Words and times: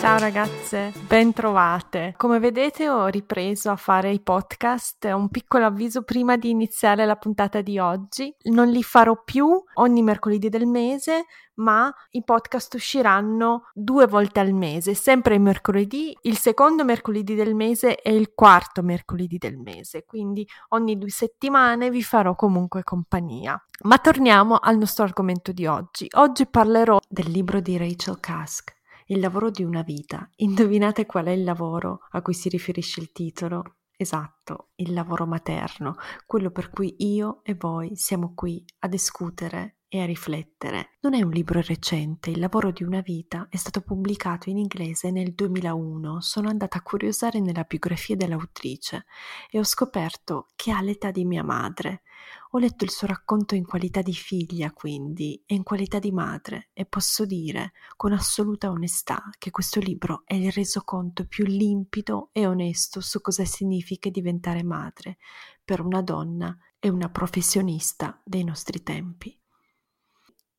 Ciao 0.00 0.16
ragazze, 0.16 0.92
ben 1.08 1.32
trovate. 1.32 2.14
Come 2.16 2.38
vedete 2.38 2.88
ho 2.88 3.08
ripreso 3.08 3.70
a 3.70 3.76
fare 3.76 4.12
i 4.12 4.20
podcast, 4.20 5.04
un 5.12 5.28
piccolo 5.28 5.66
avviso 5.66 6.02
prima 6.02 6.36
di 6.36 6.50
iniziare 6.50 7.04
la 7.04 7.16
puntata 7.16 7.62
di 7.62 7.80
oggi. 7.80 8.32
Non 8.44 8.68
li 8.68 8.84
farò 8.84 9.20
più 9.24 9.60
ogni 9.74 10.02
mercoledì 10.02 10.48
del 10.48 10.66
mese, 10.66 11.24
ma 11.54 11.92
i 12.10 12.22
podcast 12.22 12.74
usciranno 12.74 13.70
due 13.74 14.06
volte 14.06 14.38
al 14.38 14.52
mese, 14.52 14.94
sempre 14.94 15.34
il 15.34 15.40
mercoledì, 15.40 16.16
il 16.22 16.38
secondo 16.38 16.84
mercoledì 16.84 17.34
del 17.34 17.56
mese 17.56 18.00
e 18.00 18.14
il 18.14 18.32
quarto 18.34 18.82
mercoledì 18.82 19.36
del 19.36 19.58
mese, 19.58 20.04
quindi 20.04 20.46
ogni 20.68 20.96
due 20.96 21.10
settimane 21.10 21.90
vi 21.90 22.04
farò 22.04 22.36
comunque 22.36 22.84
compagnia. 22.84 23.60
Ma 23.82 23.98
torniamo 23.98 24.58
al 24.58 24.78
nostro 24.78 25.02
argomento 25.02 25.50
di 25.50 25.66
oggi. 25.66 26.06
Oggi 26.14 26.46
parlerò 26.46 26.98
del 27.08 27.30
libro 27.30 27.58
di 27.58 27.76
Rachel 27.76 28.20
Kask 28.20 28.76
il 29.10 29.20
lavoro 29.20 29.50
di 29.50 29.64
una 29.64 29.82
vita. 29.82 30.28
Indovinate 30.36 31.06
qual 31.06 31.26
è 31.26 31.30
il 31.30 31.44
lavoro 31.44 32.00
a 32.10 32.22
cui 32.22 32.34
si 32.34 32.48
riferisce 32.48 33.00
il 33.00 33.12
titolo? 33.12 33.76
Esatto, 33.96 34.70
il 34.76 34.92
lavoro 34.92 35.26
materno, 35.26 35.96
quello 36.26 36.50
per 36.50 36.70
cui 36.70 36.94
io 36.98 37.40
e 37.42 37.54
voi 37.54 37.96
siamo 37.96 38.32
qui 38.34 38.64
a 38.80 38.88
discutere 38.88 39.77
e 39.88 40.00
a 40.00 40.04
riflettere. 40.04 40.96
Non 41.00 41.14
è 41.14 41.22
un 41.22 41.30
libro 41.30 41.60
recente, 41.62 42.30
Il 42.30 42.40
lavoro 42.40 42.70
di 42.70 42.82
una 42.82 43.00
vita 43.00 43.46
è 43.48 43.56
stato 43.56 43.80
pubblicato 43.80 44.50
in 44.50 44.58
inglese 44.58 45.10
nel 45.10 45.32
2001. 45.32 46.20
Sono 46.20 46.48
andata 46.48 46.78
a 46.78 46.82
curiosare 46.82 47.40
nella 47.40 47.64
biografia 47.64 48.14
dell'autrice 48.14 49.06
e 49.50 49.58
ho 49.58 49.64
scoperto 49.64 50.48
che 50.54 50.70
ha 50.70 50.82
l'età 50.82 51.10
di 51.10 51.24
mia 51.24 51.42
madre. 51.42 52.02
Ho 52.50 52.58
letto 52.58 52.84
il 52.84 52.90
suo 52.90 53.06
racconto 53.06 53.54
in 53.54 53.64
qualità 53.64 54.02
di 54.02 54.12
figlia, 54.12 54.72
quindi, 54.72 55.42
e 55.46 55.54
in 55.54 55.62
qualità 55.62 55.98
di 55.98 56.12
madre, 56.12 56.68
e 56.72 56.84
posso 56.84 57.24
dire 57.24 57.72
con 57.96 58.12
assoluta 58.12 58.70
onestà 58.70 59.30
che 59.38 59.50
questo 59.50 59.80
libro 59.80 60.22
è 60.26 60.34
il 60.34 60.52
resoconto 60.52 61.26
più 61.26 61.44
limpido 61.44 62.28
e 62.32 62.46
onesto 62.46 63.00
su 63.00 63.20
cosa 63.20 63.44
significa 63.44 64.10
diventare 64.10 64.62
madre 64.62 65.18
per 65.64 65.80
una 65.80 66.02
donna 66.02 66.56
e 66.78 66.88
una 66.88 67.08
professionista 67.08 68.20
dei 68.24 68.44
nostri 68.44 68.82
tempi. 68.82 69.37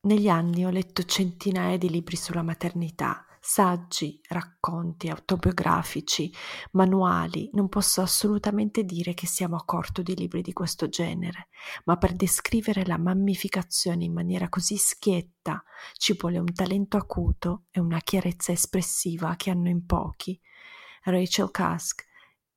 Negli 0.01 0.29
anni 0.29 0.65
ho 0.65 0.69
letto 0.69 1.03
centinaia 1.03 1.77
di 1.77 1.89
libri 1.89 2.15
sulla 2.15 2.41
maternità, 2.41 3.25
saggi, 3.41 4.21
racconti 4.29 5.09
autobiografici, 5.09 6.33
manuali. 6.71 7.49
Non 7.51 7.67
posso 7.67 7.99
assolutamente 7.99 8.85
dire 8.85 9.13
che 9.13 9.27
siamo 9.27 9.57
a 9.57 9.65
corto 9.65 10.01
di 10.01 10.15
libri 10.15 10.41
di 10.41 10.53
questo 10.53 10.87
genere, 10.87 11.49
ma 11.83 11.97
per 11.97 12.13
descrivere 12.13 12.85
la 12.85 12.97
mammificazione 12.97 14.05
in 14.05 14.13
maniera 14.13 14.47
così 14.47 14.77
schietta 14.77 15.61
ci 15.97 16.15
vuole 16.17 16.37
un 16.37 16.53
talento 16.53 16.95
acuto 16.95 17.65
e 17.69 17.81
una 17.81 17.99
chiarezza 17.99 18.53
espressiva 18.53 19.35
che 19.35 19.49
hanno 19.49 19.67
in 19.67 19.85
pochi. 19.85 20.39
Rachel 21.03 21.51
Kask 21.51 22.05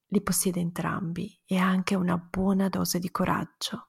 li 0.07 0.23
possiede 0.23 0.61
entrambi 0.61 1.41
e 1.45 1.57
ha 1.57 1.67
anche 1.67 1.97
una 1.97 2.17
buona 2.19 2.69
dose 2.69 3.01
di 3.01 3.11
coraggio. 3.11 3.89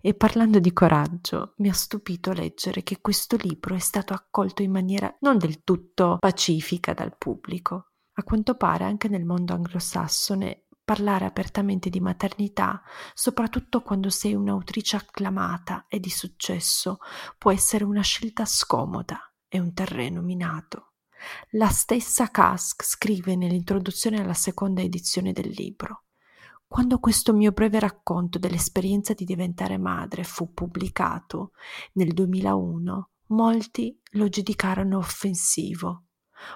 E 0.00 0.14
parlando 0.14 0.60
di 0.60 0.72
coraggio, 0.72 1.54
mi 1.58 1.68
ha 1.68 1.74
stupito 1.74 2.32
leggere 2.32 2.82
che 2.82 3.00
questo 3.00 3.36
libro 3.36 3.74
è 3.74 3.80
stato 3.80 4.14
accolto 4.14 4.62
in 4.62 4.70
maniera 4.70 5.14
non 5.20 5.38
del 5.38 5.62
tutto 5.64 6.18
pacifica 6.20 6.94
dal 6.94 7.16
pubblico. 7.16 7.90
A 8.14 8.22
quanto 8.22 8.54
pare 8.54 8.84
anche 8.84 9.08
nel 9.08 9.24
mondo 9.24 9.52
anglosassone 9.52 10.66
parlare 10.86 11.24
apertamente 11.24 11.90
di 11.90 11.98
maternità, 11.98 12.80
soprattutto 13.12 13.82
quando 13.82 14.08
sei 14.08 14.34
un'autrice 14.34 14.94
acclamata 14.94 15.86
e 15.88 15.98
di 15.98 16.10
successo, 16.10 16.98
può 17.36 17.50
essere 17.50 17.82
una 17.82 18.02
scelta 18.02 18.44
scomoda 18.44 19.20
e 19.48 19.58
un 19.58 19.74
terreno 19.74 20.22
minato. 20.22 20.92
La 21.50 21.68
stessa 21.70 22.30
Kask 22.30 22.84
scrive 22.84 23.34
nell'introduzione 23.34 24.20
alla 24.20 24.34
seconda 24.34 24.80
edizione 24.80 25.32
del 25.32 25.48
libro. 25.48 26.05
Quando 26.68 26.98
questo 26.98 27.32
mio 27.32 27.52
breve 27.52 27.78
racconto 27.78 28.38
dell'esperienza 28.38 29.14
di 29.14 29.24
diventare 29.24 29.78
madre 29.78 30.24
fu 30.24 30.52
pubblicato 30.52 31.52
nel 31.92 32.12
2001, 32.12 33.10
molti 33.28 33.98
lo 34.12 34.28
giudicarono 34.28 34.98
offensivo. 34.98 36.06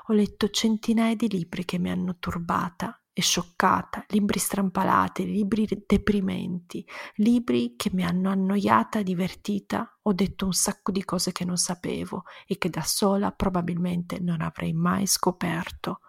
Ho 0.08 0.12
letto 0.12 0.50
centinaia 0.50 1.14
di 1.14 1.28
libri 1.28 1.64
che 1.64 1.78
mi 1.78 1.90
hanno 1.90 2.16
turbata 2.18 3.00
e 3.12 3.22
scioccata, 3.22 4.04
libri 4.08 4.40
strampalati, 4.40 5.26
libri 5.26 5.66
deprimenti, 5.86 6.84
libri 7.16 7.74
che 7.76 7.90
mi 7.92 8.04
hanno 8.04 8.30
annoiata, 8.30 9.02
divertita, 9.02 9.98
ho 10.02 10.12
detto 10.12 10.44
un 10.44 10.52
sacco 10.52 10.90
di 10.90 11.04
cose 11.04 11.30
che 11.30 11.44
non 11.44 11.56
sapevo 11.56 12.24
e 12.46 12.58
che 12.58 12.68
da 12.68 12.82
sola 12.82 13.30
probabilmente 13.30 14.18
non 14.18 14.40
avrei 14.40 14.72
mai 14.72 15.06
scoperto. 15.06 16.00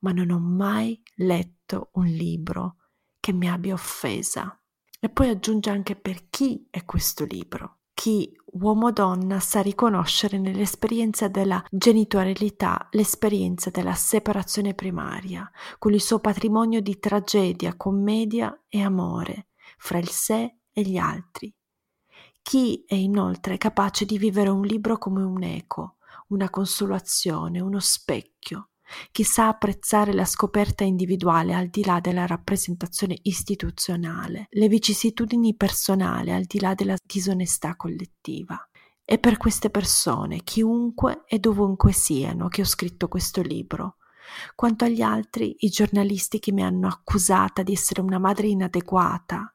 Ma 0.00 0.12
non 0.12 0.30
ho 0.30 0.40
mai 0.40 1.00
letto 1.16 1.90
un 1.94 2.06
libro 2.06 2.76
che 3.20 3.32
mi 3.32 3.48
abbia 3.48 3.74
offesa. 3.74 4.58
E 4.98 5.08
poi 5.08 5.28
aggiunge 5.28 5.70
anche 5.70 5.94
per 5.94 6.28
chi 6.30 6.66
è 6.70 6.84
questo 6.84 7.24
libro. 7.24 7.76
Chi, 7.94 8.34
uomo 8.52 8.86
o 8.86 8.90
donna, 8.92 9.40
sa 9.40 9.60
riconoscere 9.60 10.38
nell'esperienza 10.38 11.28
della 11.28 11.62
genitorialità 11.70 12.88
l'esperienza 12.92 13.68
della 13.68 13.94
separazione 13.94 14.74
primaria, 14.74 15.50
con 15.78 15.92
il 15.92 16.00
suo 16.00 16.18
patrimonio 16.18 16.80
di 16.80 16.98
tragedia, 16.98 17.76
commedia 17.76 18.64
e 18.68 18.80
amore, 18.80 19.48
fra 19.76 19.98
il 19.98 20.08
sé 20.08 20.56
e 20.72 20.82
gli 20.82 20.96
altri. 20.96 21.54
Chi 22.40 22.84
è 22.86 22.94
inoltre 22.94 23.58
capace 23.58 24.06
di 24.06 24.16
vivere 24.16 24.48
un 24.48 24.62
libro 24.62 24.96
come 24.96 25.22
un 25.22 25.42
eco, 25.42 25.96
una 26.28 26.48
consolazione, 26.48 27.60
uno 27.60 27.80
specchio, 27.80 28.69
chi 29.10 29.22
sa 29.24 29.48
apprezzare 29.48 30.12
la 30.12 30.24
scoperta 30.24 30.84
individuale 30.84 31.54
al 31.54 31.68
di 31.68 31.84
là 31.84 32.00
della 32.00 32.26
rappresentazione 32.26 33.18
istituzionale, 33.22 34.46
le 34.50 34.68
vicissitudini 34.68 35.54
personali 35.56 36.32
al 36.32 36.44
di 36.44 36.60
là 36.60 36.74
della 36.74 36.96
disonestà 37.02 37.76
collettiva. 37.76 38.56
È 39.04 39.18
per 39.18 39.36
queste 39.38 39.70
persone, 39.70 40.42
chiunque 40.44 41.24
e 41.26 41.38
dovunque 41.38 41.92
siano, 41.92 42.48
che 42.48 42.62
ho 42.62 42.66
scritto 42.66 43.08
questo 43.08 43.42
libro. 43.42 43.96
Quanto 44.54 44.84
agli 44.84 45.02
altri, 45.02 45.56
i 45.60 45.68
giornalisti 45.68 46.38
che 46.38 46.52
mi 46.52 46.62
hanno 46.62 46.86
accusata 46.86 47.62
di 47.62 47.72
essere 47.72 48.00
una 48.00 48.18
madre 48.18 48.46
inadeguata, 48.46 49.52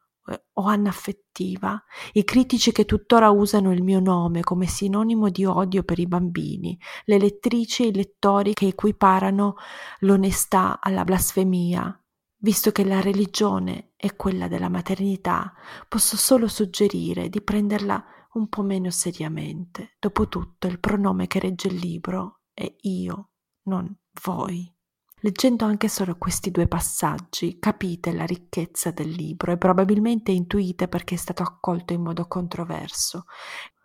o 0.54 0.64
anaffettiva, 0.64 1.84
i 2.14 2.24
critici 2.24 2.72
che 2.72 2.86
tuttora 2.86 3.30
usano 3.30 3.72
il 3.72 3.84
mio 3.84 4.00
nome 4.00 4.42
come 4.42 4.66
sinonimo 4.66 5.30
di 5.30 5.46
odio 5.46 5.84
per 5.84 6.00
i 6.00 6.08
bambini, 6.08 6.80
le 7.06 7.18
lettrici 7.18 7.84
e 7.84 7.88
i 7.88 7.94
lettori 7.94 8.54
che 8.54 8.68
equiparano 8.68 9.56
l'onestà 10.00 10.80
alla 10.82 11.04
blasfemia. 11.04 12.00
Visto 12.38 12.72
che 12.72 12.84
la 12.84 13.02
religione 13.02 13.94
è 13.96 14.16
quella 14.16 14.48
della 14.48 14.70
maternità, 14.70 15.54
posso 15.88 16.18
solo 16.18 16.48
suggerire 16.48 17.30
di 17.30 17.42
prenderla 17.42 18.04
un 18.34 18.50
po' 18.50 18.62
meno 18.62 18.92
seriamente. 18.92 19.96
Dopotutto 20.00 20.68
il 20.68 20.80
pronome 20.80 21.28
che 21.28 21.40
regge 21.40 21.70
il 21.70 21.76
libro 21.76 22.42
è 22.54 22.72
io, 22.82 23.30
non 23.64 23.96
voi. 24.24 24.75
Leggendo 25.26 25.66
anche 25.66 25.88
solo 25.88 26.18
questi 26.20 26.52
due 26.52 26.68
passaggi 26.68 27.58
capite 27.58 28.12
la 28.12 28.28
ricchezza 28.28 28.92
del 28.92 29.10
libro 29.10 29.52
e 29.52 29.58
probabilmente 29.58 30.32
intuite 30.32 30.88
perché 30.88 31.16
è 31.16 31.18
stato 31.18 31.42
accolto 31.42 31.94
in 31.94 32.04
modo 32.04 32.28
controverso. 32.28 33.24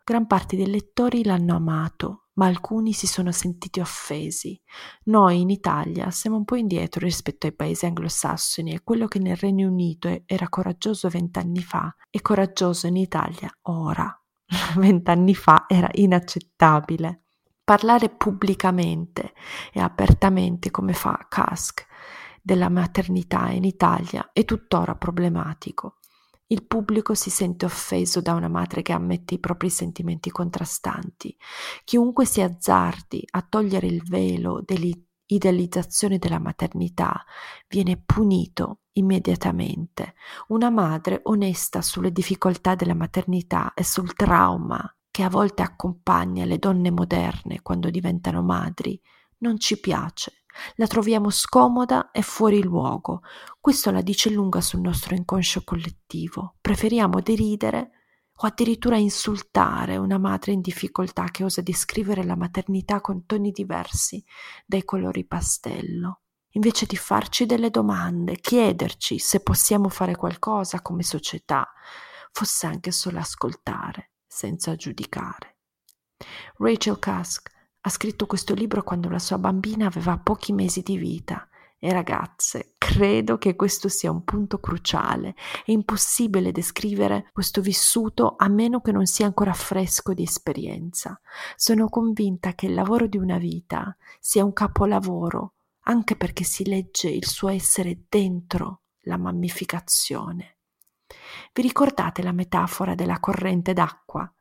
Gran 0.04 0.26
parte 0.26 0.56
dei 0.56 0.68
lettori 0.68 1.24
l'hanno 1.24 1.56
amato, 1.56 2.26
ma 2.34 2.44
alcuni 2.44 2.92
si 2.92 3.06
sono 3.06 3.32
sentiti 3.32 3.80
offesi. 3.80 4.60
Noi 5.04 5.40
in 5.40 5.48
Italia 5.48 6.10
siamo 6.10 6.36
un 6.36 6.44
po' 6.44 6.56
indietro 6.56 7.06
rispetto 7.06 7.46
ai 7.46 7.54
paesi 7.54 7.86
anglosassoni 7.86 8.74
e 8.74 8.82
quello 8.84 9.06
che 9.06 9.18
nel 9.18 9.36
Regno 9.36 9.66
Unito 9.66 10.24
era 10.26 10.46
coraggioso 10.50 11.08
vent'anni 11.08 11.62
fa 11.62 11.90
è 12.10 12.20
coraggioso 12.20 12.86
in 12.86 12.96
Italia 12.96 13.50
ora. 13.62 14.14
Vent'anni 14.76 15.34
fa 15.34 15.64
era 15.66 15.88
inaccettabile 15.92 17.22
parlare 17.70 18.08
pubblicamente 18.08 19.32
e 19.72 19.78
apertamente 19.78 20.72
come 20.72 20.92
fa 20.92 21.26
Kask 21.28 21.86
della 22.42 22.68
maternità 22.68 23.48
in 23.50 23.62
Italia 23.62 24.30
è 24.32 24.44
tuttora 24.44 24.96
problematico. 24.96 25.98
Il 26.48 26.66
pubblico 26.66 27.14
si 27.14 27.30
sente 27.30 27.66
offeso 27.66 28.20
da 28.20 28.34
una 28.34 28.48
madre 28.48 28.82
che 28.82 28.92
ammette 28.92 29.34
i 29.34 29.38
propri 29.38 29.70
sentimenti 29.70 30.32
contrastanti. 30.32 31.36
Chiunque 31.84 32.24
si 32.24 32.40
azzardi 32.40 33.22
a 33.30 33.46
togliere 33.48 33.86
il 33.86 34.02
velo 34.02 34.60
dell'idealizzazione 34.66 36.18
della 36.18 36.40
maternità 36.40 37.24
viene 37.68 38.02
punito 38.04 38.80
immediatamente. 38.94 40.14
Una 40.48 40.70
madre 40.70 41.20
onesta 41.22 41.82
sulle 41.82 42.10
difficoltà 42.10 42.74
della 42.74 42.94
maternità 42.94 43.74
e 43.74 43.84
sul 43.84 44.12
trauma 44.14 44.92
che 45.10 45.22
a 45.22 45.28
volte 45.28 45.62
accompagna 45.62 46.44
le 46.44 46.58
donne 46.58 46.90
moderne 46.90 47.62
quando 47.62 47.90
diventano 47.90 48.42
madri, 48.42 49.00
non 49.38 49.58
ci 49.58 49.78
piace. 49.80 50.44
La 50.76 50.86
troviamo 50.86 51.30
scomoda 51.30 52.10
e 52.10 52.22
fuori 52.22 52.62
luogo. 52.62 53.22
Questo 53.60 53.90
la 53.90 54.02
dice 54.02 54.30
lunga 54.30 54.60
sul 54.60 54.80
nostro 54.80 55.14
inconscio 55.14 55.62
collettivo. 55.64 56.56
Preferiamo 56.60 57.20
deridere 57.20 57.90
o 58.42 58.46
addirittura 58.46 58.96
insultare 58.96 59.96
una 59.96 60.18
madre 60.18 60.52
in 60.52 60.60
difficoltà 60.60 61.24
che 61.24 61.44
osa 61.44 61.60
descrivere 61.60 62.24
la 62.24 62.36
maternità 62.36 63.00
con 63.00 63.26
toni 63.26 63.50
diversi 63.50 64.22
dai 64.66 64.84
colori 64.84 65.26
pastello. 65.26 66.22
Invece 66.54 66.86
di 66.86 66.96
farci 66.96 67.46
delle 67.46 67.70
domande, 67.70 68.36
chiederci 68.36 69.18
se 69.18 69.40
possiamo 69.40 69.88
fare 69.88 70.16
qualcosa 70.16 70.80
come 70.82 71.02
società, 71.02 71.68
fosse 72.32 72.66
anche 72.66 72.90
solo 72.90 73.18
ascoltare, 73.18 74.09
senza 74.30 74.76
giudicare. 74.76 75.56
Rachel 76.58 76.98
Cusk 76.98 77.50
ha 77.80 77.88
scritto 77.88 78.26
questo 78.26 78.54
libro 78.54 78.84
quando 78.84 79.08
la 79.08 79.18
sua 79.18 79.38
bambina 79.38 79.86
aveva 79.86 80.18
pochi 80.18 80.52
mesi 80.52 80.82
di 80.82 80.96
vita 80.96 81.48
e 81.82 81.92
ragazze, 81.92 82.74
credo 82.76 83.38
che 83.38 83.56
questo 83.56 83.88
sia 83.88 84.10
un 84.10 84.22
punto 84.22 84.60
cruciale. 84.60 85.34
È 85.64 85.70
impossibile 85.70 86.52
descrivere 86.52 87.30
questo 87.32 87.62
vissuto 87.62 88.34
a 88.36 88.48
meno 88.48 88.82
che 88.82 88.92
non 88.92 89.06
sia 89.06 89.24
ancora 89.24 89.54
fresco 89.54 90.12
di 90.12 90.22
esperienza. 90.22 91.18
Sono 91.56 91.88
convinta 91.88 92.52
che 92.52 92.66
il 92.66 92.74
lavoro 92.74 93.06
di 93.06 93.16
una 93.16 93.38
vita 93.38 93.96
sia 94.20 94.44
un 94.44 94.52
capolavoro, 94.52 95.54
anche 95.84 96.16
perché 96.16 96.44
si 96.44 96.66
legge 96.66 97.08
il 97.08 97.26
suo 97.26 97.48
essere 97.48 98.04
dentro 98.10 98.82
la 99.04 99.16
mammificazione. 99.16 100.59
Vi 101.52 101.62
ricordate 101.62 102.22
la 102.22 102.32
metafora 102.32 102.94
della 102.94 103.20
corrente 103.20 103.72
d'acqua? 103.72 104.32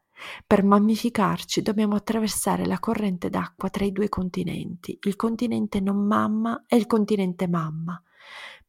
Per 0.45 0.63
mammificarci 0.63 1.61
dobbiamo 1.61 1.95
attraversare 1.95 2.65
la 2.65 2.79
corrente 2.79 3.29
d'acqua 3.29 3.69
tra 3.69 3.85
i 3.85 3.91
due 3.91 4.09
continenti, 4.09 4.97
il 5.03 5.15
continente 5.15 5.79
non 5.79 6.05
mamma 6.05 6.65
e 6.67 6.75
il 6.75 6.87
continente 6.87 7.47
mamma. 7.47 8.01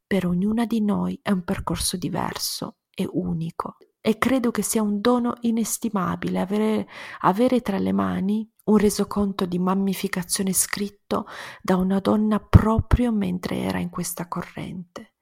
Per 0.07 0.27
ognuna 0.27 0.65
di 0.65 0.81
noi 0.81 1.19
è 1.23 1.31
un 1.31 1.43
percorso 1.43 1.97
diverso 1.97 2.79
e 2.95 3.09
unico 3.11 3.77
e 4.01 4.17
credo 4.19 4.51
che 4.51 4.63
sia 4.63 4.83
un 4.83 5.01
dono 5.01 5.35
inestimabile 5.41 6.41
avere, 6.41 6.89
avere 7.21 7.61
tra 7.61 7.79
le 7.79 7.93
mani 7.93 8.49
un 8.65 8.77
resoconto 8.79 9.45
di 9.45 9.59
mammificazione 9.59 10.53
scritto 10.53 11.27
da 11.61 11.77
una 11.77 12.01
donna 12.01 12.39
proprio 12.39 13.13
mentre 13.13 13.59
era 13.59 13.79
in 13.79 13.91
questa 13.91 14.27
corrente. 14.27 15.15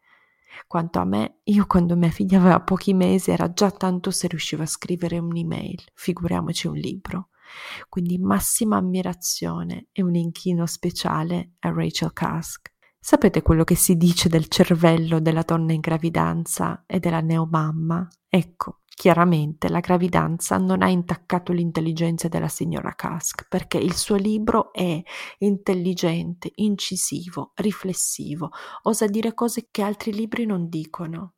Quanto 0.67 0.99
a 0.99 1.05
me, 1.05 1.41
io 1.45 1.67
quando 1.67 1.97
mia 1.97 2.11
figlia 2.11 2.39
aveva 2.39 2.61
pochi 2.61 2.95
mesi 2.95 3.31
era 3.31 3.53
già 3.53 3.71
tanto 3.71 4.11
se 4.11 4.27
riusciva 4.29 4.65
a 4.65 4.67
scrivere 4.67 5.19
un'email, 5.19 5.83
figuriamoci 5.95 6.67
un 6.67 6.77
libro. 6.77 7.29
Quindi 7.89 8.19
massima 8.19 8.77
ammirazione 8.77 9.87
e 9.93 10.03
un 10.03 10.15
inchino 10.15 10.67
speciale 10.67 11.53
a 11.61 11.71
Rachel 11.71 12.13
Cusk. 12.13 12.73
Sapete 13.01 13.43
quello 13.43 13.65
che 13.65 13.75
si 13.75 13.97
dice 13.97 14.29
del 14.29 14.49
cervello 14.49 15.21
della 15.21 15.43
donna 15.43 15.73
in 15.73 15.81
gravidanza 15.81 16.85
e 16.87 16.99
della 16.99 17.21
neomamma? 17.21 18.07
Ecco, 18.29 18.81
Chiaramente 18.99 19.69
la 19.69 19.79
gravidanza 19.79 20.59
non 20.59 20.83
ha 20.83 20.89
intaccato 20.89 21.53
l'intelligenza 21.53 22.27
della 22.27 22.49
signora 22.49 22.97
Kask 22.97 23.47
perché 23.49 23.79
il 23.79 23.95
suo 23.95 24.17
libro 24.17 24.73
è 24.73 25.01
intelligente, 25.39 26.51
incisivo, 26.57 27.53
riflessivo, 27.55 28.51
osa 28.83 29.07
dire 29.07 29.35
cose 29.35 29.69
che 29.71 29.83
altri 29.83 30.13
libri 30.13 30.47
non 30.47 30.69
dicono, 30.69 31.35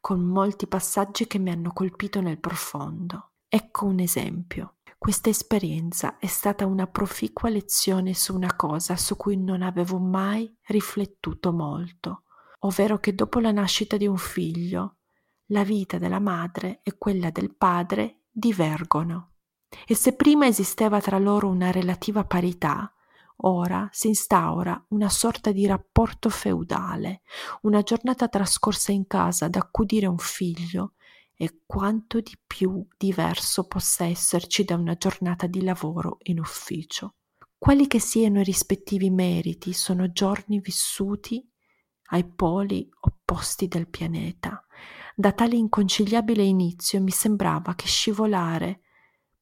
con 0.00 0.20
molti 0.20 0.66
passaggi 0.66 1.28
che 1.28 1.38
mi 1.38 1.50
hanno 1.50 1.72
colpito 1.72 2.20
nel 2.20 2.40
profondo. 2.40 3.34
Ecco 3.48 3.86
un 3.86 4.00
esempio. 4.00 4.78
Questa 4.98 5.28
esperienza 5.28 6.18
è 6.18 6.26
stata 6.26 6.66
una 6.66 6.88
proficua 6.88 7.50
lezione 7.50 8.14
su 8.14 8.34
una 8.34 8.56
cosa 8.56 8.96
su 8.96 9.14
cui 9.14 9.36
non 9.36 9.62
avevo 9.62 10.00
mai 10.00 10.52
riflettuto 10.66 11.52
molto, 11.52 12.24
ovvero 12.62 12.98
che 12.98 13.14
dopo 13.14 13.38
la 13.38 13.52
nascita 13.52 13.96
di 13.96 14.08
un 14.08 14.16
figlio 14.16 14.95
la 15.46 15.64
vita 15.64 15.98
della 15.98 16.20
madre 16.20 16.80
e 16.82 16.96
quella 16.98 17.30
del 17.30 17.54
padre 17.54 18.22
divergono. 18.30 19.32
E 19.86 19.94
se 19.94 20.14
prima 20.14 20.46
esisteva 20.46 21.00
tra 21.00 21.18
loro 21.18 21.48
una 21.48 21.70
relativa 21.70 22.24
parità, 22.24 22.92
ora 23.38 23.88
si 23.92 24.08
instaura 24.08 24.82
una 24.88 25.08
sorta 25.08 25.52
di 25.52 25.66
rapporto 25.66 26.28
feudale, 26.30 27.22
una 27.62 27.82
giornata 27.82 28.28
trascorsa 28.28 28.92
in 28.92 29.06
casa 29.06 29.46
ad 29.46 29.56
accudire 29.56 30.06
un 30.06 30.18
figlio 30.18 30.94
e 31.36 31.62
quanto 31.66 32.20
di 32.20 32.34
più 32.46 32.86
diverso 32.96 33.66
possa 33.66 34.06
esserci 34.06 34.64
da 34.64 34.76
una 34.76 34.94
giornata 34.94 35.46
di 35.46 35.62
lavoro 35.62 36.18
in 36.24 36.38
ufficio. 36.38 37.16
Quali 37.58 37.86
che 37.86 38.00
siano 38.00 38.40
i 38.40 38.44
rispettivi 38.44 39.10
meriti 39.10 39.72
sono 39.72 40.12
giorni 40.12 40.60
vissuti 40.60 41.46
ai 42.10 42.24
poli 42.24 42.88
opposti 43.00 43.66
del 43.66 43.88
pianeta, 43.88 44.64
da 45.18 45.32
tale 45.32 45.56
inconciliabile 45.56 46.42
inizio 46.42 47.00
mi 47.00 47.10
sembrava 47.10 47.74
che 47.74 47.86
scivolare 47.86 48.82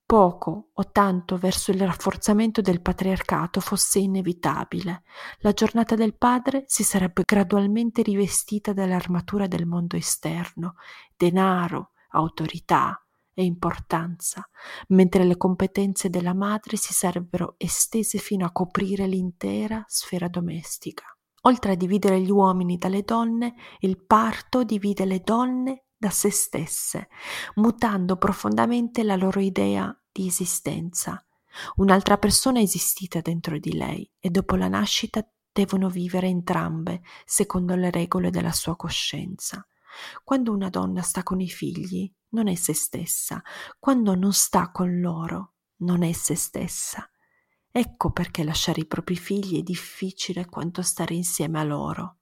poco 0.06 0.69
o 0.73 0.91
tanto 0.93 1.37
verso 1.37 1.73
il 1.73 1.85
rafforzamento 1.85 2.61
del 2.61 2.81
patriarcato 2.81 3.59
fosse 3.59 3.99
inevitabile. 3.99 5.03
La 5.38 5.50
giornata 5.50 5.97
del 5.97 6.17
padre 6.17 6.62
si 6.69 6.85
sarebbe 6.85 7.23
gradualmente 7.25 8.03
rivestita 8.03 8.73
dall'armatura 8.73 9.49
del 9.49 9.67
mondo 9.67 9.97
esterno, 9.97 10.76
denaro, 11.17 11.91
autorità 12.11 13.05
e 13.32 13.43
importanza, 13.43 14.49
mentre 14.88 15.25
le 15.25 15.37
competenze 15.37 16.09
della 16.09 16.35
madre 16.35 16.76
si 16.76 16.93
sarebbero 16.93 17.55
estese 17.56 18.19
fino 18.19 18.47
a 18.47 18.53
coprire 18.53 19.09
l'intera 19.09 19.82
sfera 19.88 20.29
domestica. 20.29 21.13
Oltre 21.46 21.73
a 21.73 21.76
dividere 21.76 22.20
gli 22.20 22.31
uomini 22.31 22.79
dalle 22.79 23.02
donne, 23.02 23.55
il 23.81 24.02
parto 24.02 24.64
divide 24.64 25.05
le 25.05 25.20
donne 25.20 25.85
da 25.96 26.11
se 26.11 26.31
stesse, 26.31 27.08
mutando 27.56 28.17
profondamente 28.17 29.02
la 29.02 29.17
loro 29.17 29.41
idea 29.41 29.94
di 30.11 30.26
esistenza. 30.26 31.23
Un'altra 31.76 32.19
persona 32.19 32.58
è 32.58 32.62
esistita 32.62 33.20
dentro 33.20 33.58
di 33.58 33.75
lei 33.75 34.11
e 34.19 34.31
dopo 34.31 34.56
la 34.56 34.69
nascita 34.69 35.26
devono 35.52 35.88
vivere 35.88 36.26
entrambe 36.29 37.02
secondo 37.25 37.76
le 37.76 37.90
regole 37.90 38.30
della 38.30 38.52
sua 38.52 38.75
coscienza. 38.75 39.66
Quando 40.25 40.52
una 40.52 40.69
donna 40.69 41.02
sta 41.02 41.23
con 41.23 41.40
i 41.40 41.49
figli, 41.49 42.11
non 42.30 42.49
è 42.49 42.54
se 42.54 42.75
stessa, 42.75 43.40
quando 43.78 44.14
non 44.16 44.33
sta 44.33 44.71
con 44.73 45.00
loro, 45.00 45.54
non 45.78 46.02
è 46.02 46.12
se 46.12 46.35
stessa. 46.35 47.09
Ecco 47.76 48.12
perché 48.12 48.45
lasciare 48.45 48.83
i 48.83 48.87
propri 48.87 49.16
figli 49.16 49.59
è 49.59 49.62
difficile 49.64 50.47
quanto 50.47 50.81
stare 50.81 51.12
insieme 51.12 51.59
a 51.59 51.64
loro. 51.64 52.19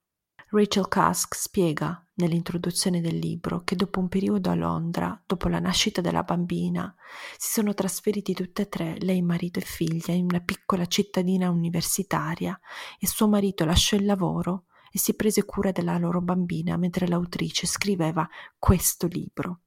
Rachel 0.49 0.89
Cusk 0.89 1.35
spiega 1.35 2.03
nell'introduzione 2.15 3.03
del 3.03 3.19
libro 3.19 3.63
che 3.63 3.77
dopo 3.77 4.01
un 4.01 4.09
periodo 4.09 4.49
a 4.49 4.55
Londra, 4.55 5.23
dopo 5.27 5.49
la 5.49 5.59
nascita 5.59 6.01
della 6.01 6.23
bambina, 6.23 6.95
si 7.37 7.53
sono 7.53 7.75
trasferiti 7.75 8.33
tutte 8.33 8.63
e 8.63 8.69
tre, 8.71 8.97
lei, 9.01 9.21
marito 9.21 9.59
e 9.59 9.63
figlia, 9.63 10.15
in 10.15 10.25
una 10.25 10.41
piccola 10.41 10.87
cittadina 10.87 11.51
universitaria 11.51 12.59
e 12.99 13.07
suo 13.07 13.29
marito 13.29 13.67
lasciò 13.67 13.97
il 13.97 14.07
lavoro 14.07 14.65
e 14.91 14.99
si 14.99 15.15
prese 15.15 15.45
cura 15.45 15.71
della 15.71 15.99
loro 15.99 16.23
bambina 16.23 16.79
mentre 16.79 17.07
l'autrice 17.07 17.67
scriveva 17.67 18.27
questo 18.59 19.07
libro. 19.07 19.61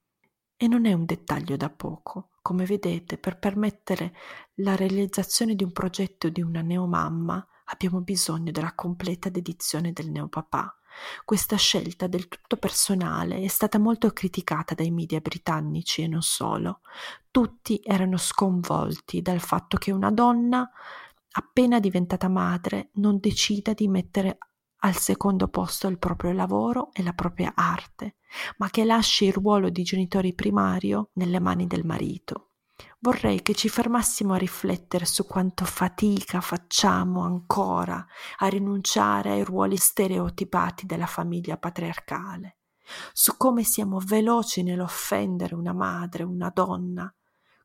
E 0.57 0.67
non 0.67 0.87
è 0.87 0.93
un 0.93 1.05
dettaglio 1.05 1.55
da 1.55 1.69
poco. 1.69 2.31
Come 2.45 2.65
vedete, 2.65 3.17
per 3.17 3.39
permettere 3.39 4.13
la 4.57 4.75
realizzazione 4.75 5.55
di 5.55 5.63
un 5.63 5.71
progetto 5.71 6.29
di 6.29 6.43
una 6.43 6.61
neomamma 6.61 7.43
abbiamo 7.65 8.01
bisogno 8.01 8.51
della 8.51 8.75
completa 8.75 9.29
dedizione 9.29 9.93
del 9.93 10.11
neopapà. 10.11 10.77
Questa 11.25 11.55
scelta 11.55 12.05
del 12.05 12.27
tutto 12.27 12.57
personale 12.57 13.39
è 13.39 13.47
stata 13.47 13.79
molto 13.79 14.11
criticata 14.11 14.75
dai 14.75 14.91
media 14.91 15.21
britannici 15.21 16.03
e 16.03 16.07
non 16.07 16.21
solo. 16.21 16.81
Tutti 17.31 17.81
erano 17.83 18.17
sconvolti 18.17 19.23
dal 19.23 19.39
fatto 19.39 19.77
che 19.77 19.91
una 19.91 20.11
donna, 20.11 20.69
appena 21.31 21.79
diventata 21.79 22.29
madre, 22.29 22.91
non 22.93 23.17
decida 23.17 23.73
di 23.73 23.87
mettere 23.87 24.37
al 24.85 24.95
secondo 24.95 25.47
posto 25.47 25.87
il 25.87 25.97
proprio 25.97 26.31
lavoro 26.31 26.91
e 26.93 27.01
la 27.01 27.13
propria 27.13 27.53
arte, 27.55 28.17
ma 28.57 28.69
che 28.69 28.85
lasci 28.85 29.25
il 29.25 29.33
ruolo 29.33 29.69
di 29.69 29.81
genitore 29.81 30.31
primario 30.33 31.09
nelle 31.13 31.39
mani 31.39 31.65
del 31.65 31.83
marito. 31.83 32.51
Vorrei 32.99 33.41
che 33.41 33.55
ci 33.55 33.67
fermassimo 33.67 34.33
a 34.33 34.37
riflettere 34.37 35.05
su 35.05 35.25
quanto 35.25 35.65
fatica 35.65 36.39
facciamo 36.39 37.23
ancora 37.23 38.05
a 38.37 38.47
rinunciare 38.47 39.31
ai 39.31 39.43
ruoli 39.43 39.75
stereotipati 39.75 40.85
della 40.85 41.07
famiglia 41.07 41.57
patriarcale, 41.57 42.57
su 43.11 43.37
come 43.37 43.63
siamo 43.63 43.99
veloci 43.99 44.61
nell'offendere 44.61 45.55
una 45.55 45.73
madre, 45.73 46.21
una 46.21 46.51
donna, 46.53 47.11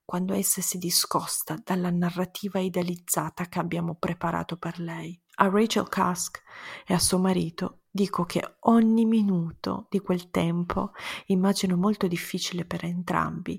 quando 0.06 0.32
essa 0.32 0.62
si 0.62 0.78
discosta 0.78 1.60
dalla 1.62 1.90
narrativa 1.90 2.60
idealizzata 2.60 3.44
che 3.46 3.58
abbiamo 3.58 3.94
preparato 3.94 4.56
per 4.56 4.78
lei. 4.78 5.20
A 5.42 5.48
Rachel 5.48 5.88
Cusk 5.88 6.42
e 6.86 6.92
a 6.92 6.98
suo 6.98 7.18
marito 7.18 7.84
dico 7.90 8.26
che 8.26 8.56
ogni 8.60 9.06
minuto 9.06 9.86
di 9.88 9.98
quel 10.00 10.30
tempo, 10.30 10.92
immagino 11.28 11.78
molto 11.78 12.06
difficile 12.06 12.66
per 12.66 12.84
entrambi, 12.84 13.58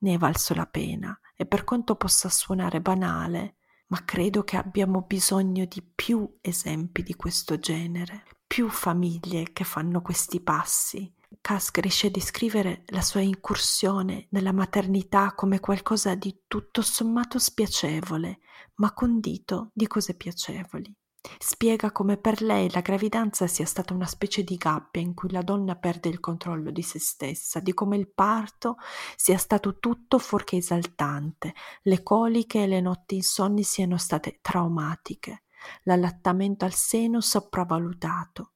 ne 0.00 0.12
è 0.12 0.18
valso 0.18 0.52
la 0.52 0.66
pena 0.66 1.18
e 1.34 1.46
per 1.46 1.64
quanto 1.64 1.96
possa 1.96 2.28
suonare 2.28 2.82
banale, 2.82 3.56
ma 3.86 4.04
credo 4.04 4.44
che 4.44 4.58
abbiamo 4.58 5.00
bisogno 5.00 5.64
di 5.64 5.82
più 5.82 6.36
esempi 6.42 7.02
di 7.02 7.14
questo 7.14 7.58
genere, 7.58 8.24
più 8.46 8.68
famiglie 8.68 9.54
che 9.54 9.64
fanno 9.64 10.02
questi 10.02 10.38
passi. 10.42 11.10
Cass 11.40 11.70
riesce 11.72 12.08
a 12.08 12.10
descrivere 12.10 12.82
la 12.88 13.00
sua 13.00 13.20
incursione 13.20 14.26
nella 14.32 14.52
maternità 14.52 15.32
come 15.34 15.60
qualcosa 15.60 16.14
di 16.14 16.42
tutto 16.46 16.82
sommato 16.82 17.38
spiacevole, 17.38 18.40
ma 18.74 18.92
condito 18.92 19.70
di 19.72 19.86
cose 19.86 20.14
piacevoli. 20.14 20.94
Spiega 21.38 21.92
come 21.92 22.16
per 22.16 22.42
lei 22.42 22.68
la 22.72 22.80
gravidanza 22.80 23.46
sia 23.46 23.64
stata 23.64 23.94
una 23.94 24.06
specie 24.06 24.42
di 24.42 24.56
gabbia 24.56 25.00
in 25.00 25.14
cui 25.14 25.30
la 25.30 25.42
donna 25.42 25.76
perde 25.76 26.08
il 26.08 26.18
controllo 26.18 26.72
di 26.72 26.82
se 26.82 26.98
stessa, 26.98 27.60
di 27.60 27.72
come 27.72 27.96
il 27.96 28.08
parto 28.08 28.76
sia 29.14 29.38
stato 29.38 29.78
tutto 29.78 30.18
fuorché 30.18 30.56
esaltante, 30.56 31.54
le 31.82 32.02
coliche 32.02 32.64
e 32.64 32.66
le 32.66 32.80
notti 32.80 33.14
insonni 33.14 33.62
siano 33.62 33.98
state 33.98 34.40
traumatiche, 34.42 35.44
l'allattamento 35.84 36.64
al 36.64 36.74
seno 36.74 37.20
sopravvalutato 37.20 38.52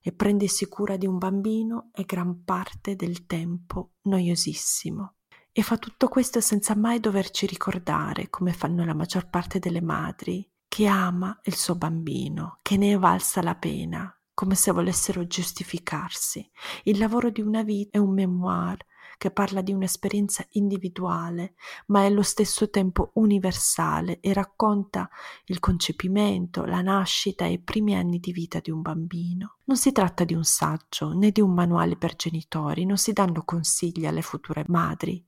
e 0.00 0.12
prendersi 0.12 0.66
cura 0.68 0.96
di 0.96 1.06
un 1.06 1.18
bambino 1.18 1.90
è 1.92 2.02
gran 2.04 2.42
parte 2.42 2.96
del 2.96 3.26
tempo 3.26 3.92
noiosissimo. 4.02 5.14
E 5.52 5.62
fa 5.62 5.76
tutto 5.76 6.08
questo 6.08 6.40
senza 6.40 6.74
mai 6.74 6.98
doverci 6.98 7.46
ricordare, 7.46 8.30
come 8.30 8.54
fanno 8.54 8.84
la 8.86 8.94
maggior 8.94 9.28
parte 9.28 9.58
delle 9.58 9.82
madri, 9.82 10.50
che 10.72 10.86
ama 10.86 11.38
il 11.44 11.54
suo 11.54 11.74
bambino, 11.74 12.60
che 12.62 12.78
ne 12.78 12.94
è 12.94 12.98
valsa 12.98 13.42
la 13.42 13.54
pena, 13.54 14.10
come 14.32 14.54
se 14.54 14.72
volessero 14.72 15.26
giustificarsi. 15.26 16.50
Il 16.84 16.96
lavoro 16.96 17.28
di 17.28 17.42
una 17.42 17.62
vita 17.62 17.98
è 17.98 18.00
un 18.00 18.14
memoir 18.14 18.78
che 19.18 19.30
parla 19.30 19.60
di 19.60 19.74
un'esperienza 19.74 20.46
individuale, 20.52 21.56
ma 21.88 22.00
è 22.00 22.06
allo 22.06 22.22
stesso 22.22 22.70
tempo 22.70 23.10
universale 23.16 24.18
e 24.20 24.32
racconta 24.32 25.10
il 25.44 25.60
concepimento, 25.60 26.64
la 26.64 26.80
nascita 26.80 27.44
e 27.44 27.52
i 27.52 27.60
primi 27.60 27.94
anni 27.94 28.18
di 28.18 28.32
vita 28.32 28.58
di 28.60 28.70
un 28.70 28.80
bambino. 28.80 29.58
Non 29.64 29.76
si 29.76 29.92
tratta 29.92 30.24
di 30.24 30.32
un 30.32 30.44
saggio 30.44 31.12
né 31.12 31.32
di 31.32 31.42
un 31.42 31.52
manuale 31.52 31.96
per 31.96 32.16
genitori, 32.16 32.86
non 32.86 32.96
si 32.96 33.12
danno 33.12 33.42
consigli 33.44 34.06
alle 34.06 34.22
future 34.22 34.64
madri, 34.68 35.22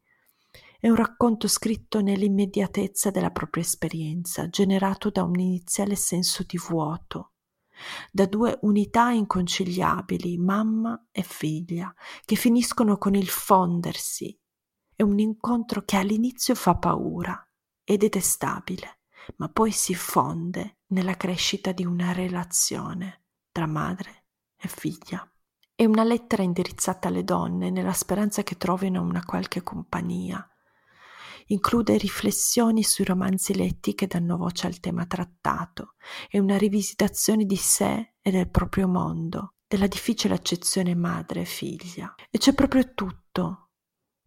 è 0.84 0.90
un 0.90 0.96
racconto 0.96 1.48
scritto 1.48 2.02
nell'immediatezza 2.02 3.10
della 3.10 3.30
propria 3.30 3.62
esperienza, 3.62 4.50
generato 4.50 5.08
da 5.08 5.22
un 5.22 5.38
iniziale 5.40 5.96
senso 5.96 6.44
di 6.46 6.58
vuoto, 6.58 7.32
da 8.12 8.26
due 8.26 8.58
unità 8.60 9.08
inconciliabili, 9.08 10.36
mamma 10.36 11.08
e 11.10 11.22
figlia, 11.22 11.90
che 12.26 12.36
finiscono 12.36 12.98
con 12.98 13.14
il 13.14 13.28
fondersi. 13.28 14.38
È 14.94 15.00
un 15.00 15.18
incontro 15.20 15.86
che 15.86 15.96
all'inizio 15.96 16.54
fa 16.54 16.76
paura 16.76 17.42
è 17.82 17.96
detestabile, 17.96 18.98
ma 19.36 19.48
poi 19.48 19.70
si 19.70 19.94
fonde 19.94 20.80
nella 20.88 21.16
crescita 21.16 21.72
di 21.72 21.86
una 21.86 22.12
relazione 22.12 23.24
tra 23.52 23.66
madre 23.66 24.26
e 24.54 24.68
figlia. 24.68 25.26
È 25.74 25.86
una 25.86 26.04
lettera 26.04 26.42
indirizzata 26.42 27.08
alle 27.08 27.24
donne 27.24 27.70
nella 27.70 27.94
speranza 27.94 28.42
che 28.42 28.58
trovino 28.58 29.00
una 29.00 29.24
qualche 29.24 29.62
compagnia, 29.62 30.46
include 31.46 31.96
riflessioni 31.98 32.82
sui 32.82 33.04
romanzi 33.04 33.54
letti 33.54 33.94
che 33.94 34.06
danno 34.06 34.36
voce 34.36 34.66
al 34.66 34.80
tema 34.80 35.06
trattato 35.06 35.94
e 36.28 36.38
una 36.38 36.56
rivisitazione 36.56 37.44
di 37.44 37.56
sé 37.56 38.14
e 38.20 38.30
del 38.30 38.48
proprio 38.50 38.88
mondo, 38.88 39.54
della 39.66 39.86
difficile 39.86 40.34
accezione 40.34 40.94
madre 40.94 41.42
e 41.42 41.44
figlia. 41.44 42.14
E 42.30 42.38
c'è 42.38 42.54
proprio 42.54 42.94
tutto, 42.94 43.70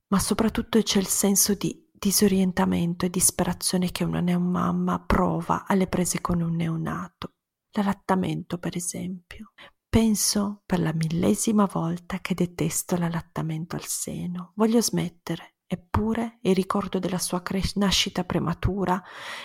ma 0.07 0.19
soprattutto 0.19 0.81
c'è 0.81 0.99
il 0.99 1.07
senso 1.07 1.53
di 1.53 1.85
disorientamento 1.91 3.05
e 3.05 3.09
disperazione 3.09 3.91
che 3.91 4.03
una 4.03 4.21
neomamma 4.21 4.99
prova 4.99 5.65
alle 5.65 5.87
prese 5.87 6.21
con 6.21 6.41
un 6.41 6.55
neonato. 6.55 7.33
L'allattamento, 7.71 8.57
per 8.57 8.75
esempio. 8.75 9.53
Penso 9.89 10.61
per 10.65 10.79
la 10.79 10.93
millesima 10.93 11.65
volta 11.65 12.19
che 12.19 12.33
detesto 12.33 12.97
l'allattamento 12.97 13.75
al 13.75 13.85
seno. 13.85 14.51
Voglio 14.55 14.81
smettere. 14.81 15.56
Eppure 15.67 16.39
il 16.43 16.55
ricordo 16.55 16.97
della 16.97 17.17
sua 17.17 17.41
cres- 17.41 17.75
nascita 17.75 18.23
prematura 18.23 19.03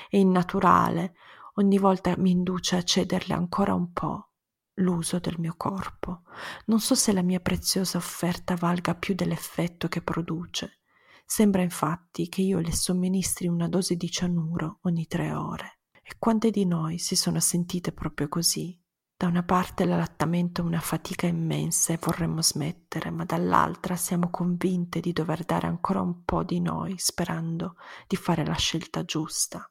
e 0.08 0.20
innaturale 0.20 1.14
ogni 1.54 1.78
volta 1.78 2.14
mi 2.16 2.30
induce 2.30 2.76
a 2.76 2.82
cederle 2.84 3.34
ancora 3.34 3.74
un 3.74 3.92
po' 3.92 4.28
l'uso 4.74 5.18
del 5.18 5.34
mio 5.38 5.54
corpo. 5.56 6.22
Non 6.66 6.80
so 6.80 6.94
se 6.94 7.12
la 7.12 7.22
mia 7.22 7.40
preziosa 7.40 7.98
offerta 7.98 8.54
valga 8.54 8.94
più 8.94 9.14
dell'effetto 9.14 9.88
che 9.88 10.00
produce. 10.00 10.80
Sembra 11.26 11.62
infatti 11.62 12.28
che 12.28 12.42
io 12.42 12.60
le 12.60 12.72
somministri 12.72 13.48
una 13.48 13.68
dose 13.68 13.96
di 13.96 14.10
cianuro 14.10 14.78
ogni 14.82 15.06
tre 15.06 15.32
ore. 15.32 15.80
E 16.02 16.14
quante 16.18 16.50
di 16.50 16.66
noi 16.66 16.98
si 16.98 17.16
sono 17.16 17.40
sentite 17.40 17.92
proprio 17.92 18.28
così, 18.28 18.78
da 19.22 19.28
una 19.28 19.44
parte 19.44 19.84
l'allattamento 19.84 20.62
è 20.62 20.64
una 20.64 20.80
fatica 20.80 21.28
immensa 21.28 21.92
e 21.92 21.98
vorremmo 22.00 22.42
smettere, 22.42 23.10
ma 23.10 23.24
dall'altra 23.24 23.94
siamo 23.94 24.30
convinte 24.30 24.98
di 24.98 25.12
dover 25.12 25.44
dare 25.44 25.68
ancora 25.68 26.00
un 26.00 26.24
po' 26.24 26.42
di 26.42 26.60
noi, 26.60 26.96
sperando 26.98 27.76
di 28.08 28.16
fare 28.16 28.44
la 28.44 28.56
scelta 28.56 29.04
giusta. 29.04 29.64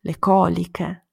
Le 0.00 0.18
coliche, 0.18 1.06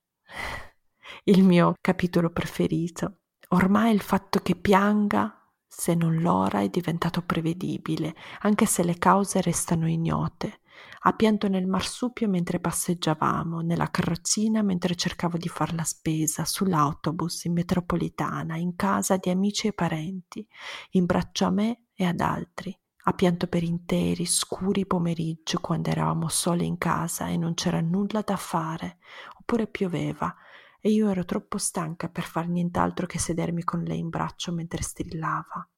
il 1.24 1.42
mio 1.42 1.72
capitolo 1.80 2.28
preferito. 2.28 3.20
Ormai 3.48 3.94
il 3.94 4.02
fatto 4.02 4.40
che 4.40 4.54
pianga, 4.54 5.42
se 5.66 5.94
non 5.94 6.20
l'ora, 6.20 6.60
è 6.60 6.68
diventato 6.68 7.22
prevedibile, 7.22 8.14
anche 8.40 8.66
se 8.66 8.84
le 8.84 8.98
cause 8.98 9.40
restano 9.40 9.88
ignote. 9.88 10.60
Ha 11.00 11.12
pianto 11.12 11.48
nel 11.48 11.66
marsupio 11.66 12.28
mentre 12.28 12.58
passeggiavamo, 12.58 13.60
nella 13.60 13.90
carrozzina 13.90 14.62
mentre 14.62 14.94
cercavo 14.94 15.36
di 15.36 15.48
far 15.48 15.74
la 15.74 15.84
spesa, 15.84 16.44
sull'autobus, 16.44 17.44
in 17.44 17.52
metropolitana, 17.52 18.56
in 18.56 18.74
casa 18.76 19.16
di 19.16 19.30
amici 19.30 19.68
e 19.68 19.72
parenti, 19.72 20.46
in 20.90 21.04
braccio 21.04 21.44
a 21.46 21.50
me 21.50 21.84
e 21.94 22.04
ad 22.04 22.20
altri. 22.20 22.76
Ha 23.08 23.12
pianto 23.12 23.46
per 23.46 23.62
interi, 23.62 24.26
scuri 24.26 24.84
pomeriggi 24.84 25.56
quando 25.58 25.90
eravamo 25.90 26.28
sole 26.28 26.64
in 26.64 26.76
casa 26.76 27.28
e 27.28 27.36
non 27.36 27.54
c'era 27.54 27.80
nulla 27.80 28.22
da 28.22 28.36
fare, 28.36 28.98
oppure 29.38 29.68
pioveva 29.68 30.34
e 30.80 30.90
io 30.90 31.08
ero 31.08 31.24
troppo 31.24 31.58
stanca 31.58 32.08
per 32.08 32.24
far 32.24 32.48
nient'altro 32.48 33.06
che 33.06 33.18
sedermi 33.18 33.62
con 33.64 33.82
lei 33.82 33.98
in 33.98 34.08
braccio 34.08 34.52
mentre 34.52 34.82
strillava. 34.82 35.68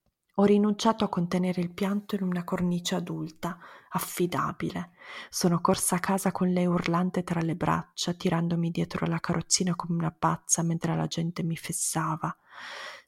Ho 0.40 0.44
rinunciato 0.44 1.02
a 1.02 1.08
contenere 1.08 1.60
il 1.60 1.72
pianto 1.72 2.14
in 2.14 2.22
una 2.22 2.44
cornice 2.44 2.94
adulta, 2.94 3.58
affidabile. 3.90 4.92
Sono 5.30 5.60
corsa 5.60 5.96
a 5.96 6.00
casa 6.00 6.30
con 6.30 6.52
lei 6.52 6.64
urlante 6.64 7.24
tra 7.24 7.40
le 7.40 7.56
braccia, 7.56 8.12
tirandomi 8.12 8.70
dietro 8.70 9.04
la 9.06 9.18
carrozzina 9.18 9.74
come 9.74 9.98
una 9.98 10.12
pazza 10.12 10.62
mentre 10.62 10.94
la 10.94 11.08
gente 11.08 11.42
mi 11.42 11.56
fessava. 11.56 12.32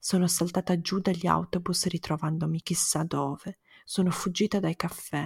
Sono 0.00 0.26
saltata 0.26 0.80
giù 0.80 0.98
dagli 0.98 1.28
autobus 1.28 1.86
ritrovandomi 1.86 2.62
chissà 2.62 3.04
dove. 3.04 3.58
Sono 3.84 4.10
fuggita 4.10 4.58
dai 4.58 4.74
caffè. 4.74 5.24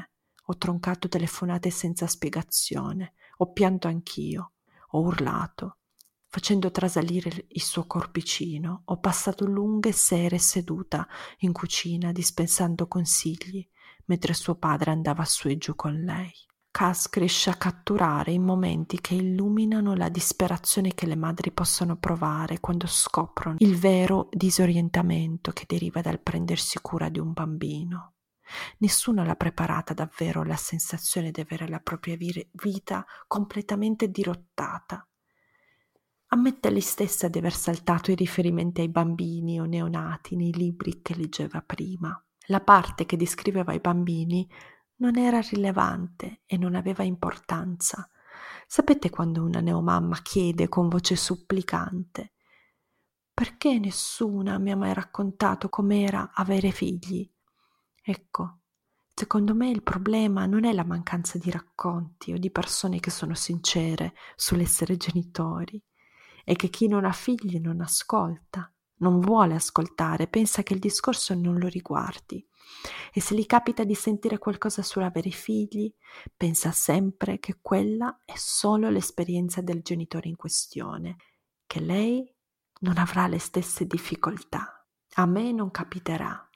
Ho 0.48 0.58
troncato 0.58 1.08
telefonate 1.08 1.70
senza 1.70 2.06
spiegazione. 2.06 3.14
Ho 3.38 3.50
pianto 3.50 3.88
anch'io. 3.88 4.52
Ho 4.90 5.00
urlato 5.00 5.78
facendo 6.34 6.72
trasalire 6.72 7.46
il 7.46 7.62
suo 7.62 7.86
corpicino, 7.86 8.82
ho 8.86 8.98
passato 8.98 9.46
lunghe 9.46 9.92
sere 9.92 10.38
seduta 10.38 11.06
in 11.38 11.52
cucina 11.52 12.10
dispensando 12.10 12.88
consigli, 12.88 13.64
mentre 14.06 14.34
suo 14.34 14.56
padre 14.56 14.90
andava 14.90 15.24
su 15.24 15.46
e 15.46 15.56
giù 15.58 15.76
con 15.76 15.92
lei. 15.92 16.32
Cass 16.72 17.08
cresce 17.08 17.50
a 17.50 17.54
catturare 17.54 18.32
i 18.32 18.40
momenti 18.40 19.00
che 19.00 19.14
illuminano 19.14 19.94
la 19.94 20.08
disperazione 20.08 20.92
che 20.92 21.06
le 21.06 21.14
madri 21.14 21.52
possono 21.52 21.98
provare 21.98 22.58
quando 22.58 22.88
scoprono 22.88 23.58
il 23.60 23.76
vero 23.76 24.28
disorientamento 24.32 25.52
che 25.52 25.66
deriva 25.68 26.00
dal 26.00 26.18
prendersi 26.18 26.80
cura 26.80 27.10
di 27.10 27.20
un 27.20 27.32
bambino. 27.32 28.14
Nessuno 28.78 29.22
l'ha 29.22 29.36
preparata 29.36 29.94
davvero 29.94 30.40
alla 30.40 30.56
sensazione 30.56 31.30
di 31.30 31.40
avere 31.40 31.68
la 31.68 31.78
propria 31.78 32.16
vita 32.16 33.06
completamente 33.28 34.08
dirottata 34.08 35.06
Ammette 36.34 36.68
lei 36.68 36.80
stessa 36.80 37.28
di 37.28 37.38
aver 37.38 37.54
saltato 37.54 38.10
i 38.10 38.16
riferimenti 38.16 38.80
ai 38.80 38.88
bambini 38.88 39.60
o 39.60 39.66
neonati 39.66 40.34
nei 40.34 40.52
libri 40.52 41.00
che 41.00 41.14
leggeva 41.14 41.62
prima. 41.62 42.20
La 42.48 42.60
parte 42.60 43.06
che 43.06 43.16
descriveva 43.16 43.72
i 43.72 43.78
bambini 43.78 44.50
non 44.96 45.16
era 45.16 45.38
rilevante 45.38 46.40
e 46.44 46.56
non 46.56 46.74
aveva 46.74 47.04
importanza. 47.04 48.10
Sapete 48.66 49.10
quando 49.10 49.44
una 49.44 49.60
neomamma 49.60 50.22
chiede 50.22 50.68
con 50.68 50.88
voce 50.88 51.14
supplicante 51.14 52.32
perché 53.32 53.78
nessuna 53.78 54.58
mi 54.58 54.72
ha 54.72 54.76
mai 54.76 54.92
raccontato 54.92 55.68
com'era 55.68 56.32
avere 56.34 56.72
figli? 56.72 57.32
Ecco, 58.02 58.58
secondo 59.14 59.54
me 59.54 59.70
il 59.70 59.84
problema 59.84 60.46
non 60.46 60.64
è 60.64 60.72
la 60.72 60.84
mancanza 60.84 61.38
di 61.38 61.52
racconti 61.52 62.32
o 62.32 62.38
di 62.38 62.50
persone 62.50 62.98
che 62.98 63.10
sono 63.12 63.34
sincere 63.34 64.14
sull'essere 64.34 64.96
genitori, 64.96 65.80
è 66.44 66.54
che 66.54 66.68
chi 66.68 66.86
non 66.86 67.04
ha 67.04 67.12
figli 67.12 67.58
non 67.58 67.80
ascolta 67.80 68.68
non 68.96 69.20
vuole 69.20 69.54
ascoltare, 69.54 70.28
pensa 70.28 70.62
che 70.62 70.74
il 70.74 70.78
discorso 70.78 71.34
non 71.34 71.58
lo 71.58 71.66
riguardi. 71.66 72.46
E 73.12 73.20
se 73.20 73.34
gli 73.34 73.46
capita 73.46 73.84
di 73.84 73.94
sentire 73.94 74.38
qualcosa 74.38 74.82
sull'avere 74.82 75.30
figli, 75.30 75.92
pensa 76.36 76.70
sempre 76.70 77.38
che 77.38 77.58
quella 77.60 78.22
è 78.24 78.34
solo 78.36 78.88
l'esperienza 78.88 79.60
del 79.60 79.82
genitore 79.82 80.28
in 80.28 80.36
questione, 80.36 81.16
che 81.66 81.80
lei 81.80 82.32
non 82.80 82.98
avrà 82.98 83.26
le 83.26 83.38
stesse 83.38 83.86
difficoltà. 83.86 84.86
A 85.16 85.26
me 85.26 85.52
non 85.52 85.70
capiterà. 85.70 86.48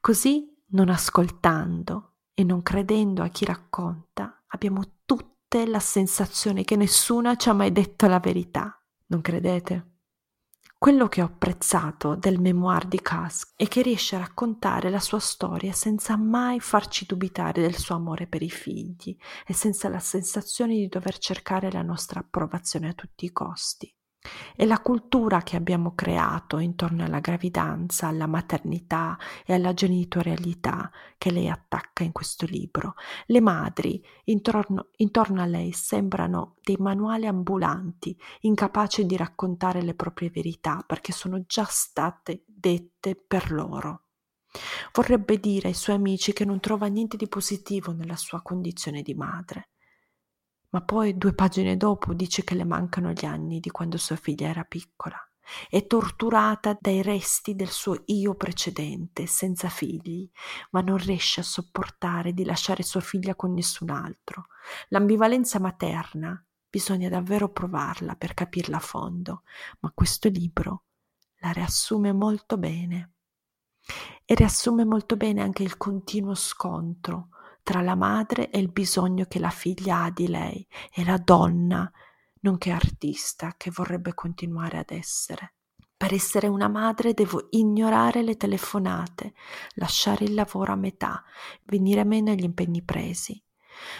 Così, 0.00 0.56
non 0.72 0.88
ascoltando 0.88 2.14
e 2.32 2.42
non 2.42 2.62
credendo 2.62 3.22
a 3.22 3.28
chi 3.28 3.44
racconta, 3.44 4.44
abbiamo 4.48 4.98
tutte 5.50 5.66
la 5.66 5.80
sensazione 5.80 6.62
che 6.62 6.76
nessuna 6.76 7.34
ci 7.34 7.48
ha 7.48 7.52
mai 7.52 7.72
detto 7.72 8.06
la 8.06 8.20
verità. 8.20 8.80
Non 9.06 9.20
credete? 9.20 9.96
Quello 10.78 11.08
che 11.08 11.22
ho 11.22 11.24
apprezzato 11.24 12.14
del 12.14 12.38
memoir 12.40 12.86
di 12.86 13.00
Kask 13.00 13.54
è 13.56 13.66
che 13.66 13.82
riesce 13.82 14.14
a 14.14 14.20
raccontare 14.20 14.90
la 14.90 15.00
sua 15.00 15.18
storia 15.18 15.72
senza 15.72 16.16
mai 16.16 16.60
farci 16.60 17.04
dubitare 17.04 17.62
del 17.62 17.76
suo 17.76 17.96
amore 17.96 18.28
per 18.28 18.42
i 18.42 18.48
figli 18.48 19.16
e 19.44 19.52
senza 19.52 19.88
la 19.88 19.98
sensazione 19.98 20.76
di 20.76 20.86
dover 20.86 21.18
cercare 21.18 21.68
la 21.72 21.82
nostra 21.82 22.20
approvazione 22.20 22.90
a 22.90 22.94
tutti 22.94 23.24
i 23.24 23.32
costi. 23.32 23.92
È 24.54 24.66
la 24.66 24.80
cultura 24.80 25.40
che 25.40 25.56
abbiamo 25.56 25.94
creato 25.94 26.58
intorno 26.58 27.04
alla 27.04 27.20
gravidanza, 27.20 28.08
alla 28.08 28.26
maternità 28.26 29.16
e 29.46 29.54
alla 29.54 29.72
genitorialità 29.72 30.90
che 31.16 31.30
lei 31.30 31.48
attacca 31.48 32.04
in 32.04 32.12
questo 32.12 32.44
libro. 32.44 32.94
Le 33.26 33.40
madri 33.40 34.04
intorno, 34.24 34.90
intorno, 34.96 35.40
a 35.40 35.46
lei 35.46 35.72
sembrano 35.72 36.56
dei 36.62 36.76
manuali 36.78 37.26
ambulanti, 37.26 38.14
incapaci 38.40 39.06
di 39.06 39.16
raccontare 39.16 39.80
le 39.80 39.94
proprie 39.94 40.28
verità 40.28 40.84
perché 40.86 41.12
sono 41.12 41.42
già 41.46 41.64
state 41.64 42.44
dette 42.46 43.16
per 43.16 43.50
loro. 43.50 44.02
Vorrebbe 44.92 45.40
dire 45.40 45.68
ai 45.68 45.74
suoi 45.74 45.96
amici 45.96 46.34
che 46.34 46.44
non 46.44 46.60
trova 46.60 46.88
niente 46.88 47.16
di 47.16 47.28
positivo 47.28 47.92
nella 47.92 48.16
sua 48.16 48.42
condizione 48.42 49.00
di 49.00 49.14
madre 49.14 49.70
ma 50.70 50.82
poi 50.82 51.16
due 51.16 51.34
pagine 51.34 51.76
dopo 51.76 52.14
dice 52.14 52.44
che 52.44 52.54
le 52.54 52.64
mancano 52.64 53.12
gli 53.12 53.24
anni 53.24 53.60
di 53.60 53.70
quando 53.70 53.98
sua 53.98 54.16
figlia 54.16 54.48
era 54.48 54.64
piccola. 54.64 55.16
È 55.68 55.84
torturata 55.86 56.76
dai 56.80 57.02
resti 57.02 57.56
del 57.56 57.70
suo 57.70 58.02
io 58.06 58.34
precedente, 58.34 59.26
senza 59.26 59.68
figli, 59.68 60.30
ma 60.70 60.80
non 60.80 60.96
riesce 60.96 61.40
a 61.40 61.44
sopportare 61.44 62.32
di 62.32 62.44
lasciare 62.44 62.84
sua 62.84 63.00
figlia 63.00 63.34
con 63.34 63.52
nessun 63.52 63.90
altro. 63.90 64.46
L'ambivalenza 64.88 65.58
materna 65.58 66.42
bisogna 66.68 67.08
davvero 67.08 67.50
provarla 67.50 68.14
per 68.14 68.34
capirla 68.34 68.76
a 68.76 68.80
fondo, 68.80 69.42
ma 69.80 69.90
questo 69.92 70.28
libro 70.28 70.84
la 71.40 71.50
riassume 71.50 72.12
molto 72.12 72.56
bene. 72.56 73.14
E 74.24 74.34
riassume 74.34 74.84
molto 74.84 75.16
bene 75.16 75.42
anche 75.42 75.64
il 75.64 75.76
continuo 75.76 76.34
scontro 76.34 77.30
tra 77.62 77.80
la 77.82 77.94
madre 77.94 78.50
e 78.50 78.58
il 78.58 78.70
bisogno 78.70 79.24
che 79.26 79.38
la 79.38 79.50
figlia 79.50 80.04
ha 80.04 80.10
di 80.10 80.28
lei 80.28 80.66
e 80.92 81.04
la 81.04 81.18
donna, 81.18 81.90
nonché 82.40 82.70
artista, 82.70 83.54
che 83.56 83.70
vorrebbe 83.70 84.14
continuare 84.14 84.78
ad 84.78 84.90
essere. 84.90 85.54
Per 86.00 86.14
essere 86.14 86.46
una 86.46 86.68
madre 86.68 87.12
devo 87.12 87.48
ignorare 87.50 88.22
le 88.22 88.38
telefonate, 88.38 89.34
lasciare 89.74 90.24
il 90.24 90.32
lavoro 90.32 90.72
a 90.72 90.76
metà, 90.76 91.22
venire 91.64 92.04
meno 92.04 92.30
agli 92.30 92.44
impegni 92.44 92.82
presi. 92.82 93.38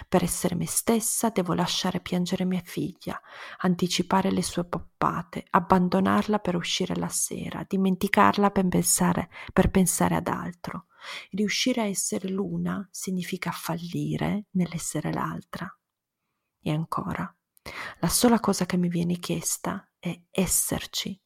Per 0.09 0.23
essere 0.23 0.55
me 0.55 0.67
stessa 0.67 1.29
devo 1.29 1.53
lasciare 1.53 2.01
piangere 2.01 2.45
mia 2.45 2.63
figlia, 2.65 3.21
anticipare 3.59 4.31
le 4.31 4.43
sue 4.43 4.65
poppate, 4.65 5.45
abbandonarla 5.51 6.39
per 6.39 6.57
uscire 6.57 6.97
la 6.97 7.09
sera, 7.09 7.65
dimenticarla 7.69 8.51
per 8.51 8.67
pensare, 8.67 9.29
per 9.53 9.71
pensare 9.71 10.15
ad 10.17 10.29
altro. 10.29 10.87
Riuscire 11.31 11.83
a 11.83 11.87
essere 11.87 12.29
l'una 12.29 12.87
significa 12.91 13.51
fallire 13.51 14.47
nell'essere 14.53 15.13
l'altra. 15.13 15.67
E 16.63 16.71
ancora, 16.71 17.35
la 18.01 18.09
sola 18.09 18.41
cosa 18.41 18.67
che 18.67 18.77
mi 18.77 18.89
viene 18.89 19.19
chiesta 19.19 19.91
è 19.99 20.19
esserci, 20.31 21.19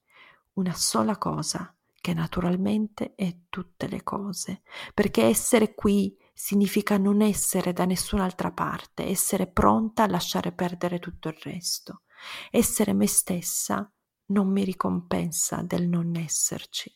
una 0.54 0.74
sola 0.74 1.16
cosa, 1.18 1.76
che 2.00 2.12
naturalmente 2.12 3.14
è 3.14 3.34
tutte 3.48 3.88
le 3.88 4.02
cose, 4.02 4.62
perché 4.92 5.24
essere 5.24 5.74
qui 5.74 6.16
significa 6.34 6.98
non 6.98 7.22
essere 7.22 7.72
da 7.72 7.86
nessun'altra 7.86 8.52
parte, 8.52 9.04
essere 9.04 9.46
pronta 9.46 10.02
a 10.02 10.08
lasciare 10.08 10.52
perdere 10.52 10.98
tutto 10.98 11.28
il 11.28 11.38
resto. 11.40 12.02
Essere 12.50 12.92
me 12.92 13.06
stessa 13.06 13.90
non 14.26 14.50
mi 14.50 14.64
ricompensa 14.64 15.62
del 15.62 15.88
non 15.88 16.14
esserci. 16.16 16.94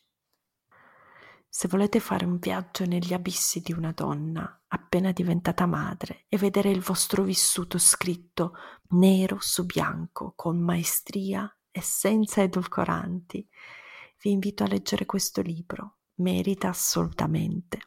Se 1.51 1.67
volete 1.67 1.99
fare 1.99 2.25
un 2.25 2.37
viaggio 2.37 2.85
negli 2.85 3.11
abissi 3.11 3.61
di 3.61 3.73
una 3.73 3.91
donna 3.91 4.65
appena 4.67 5.11
diventata 5.11 5.65
madre 5.65 6.25
e 6.29 6.37
vedere 6.37 6.69
il 6.69 6.79
vostro 6.79 7.23
vissuto 7.23 7.79
scritto 7.79 8.53
nero 8.89 9.37
su 9.39 9.65
bianco 9.65 10.33
con 10.35 10.61
maestria 10.61 11.51
e 11.71 11.81
senza 11.81 12.43
edulcoranti, 12.43 13.49
vi 14.21 14.31
invito 14.31 14.63
a 14.63 14.67
leggere 14.67 15.07
questo 15.07 15.41
libro. 15.41 15.95
Merita 16.19 16.69
assolutamente. 16.69 17.79